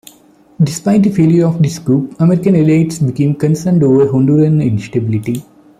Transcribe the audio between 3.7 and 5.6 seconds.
over Honduran instability.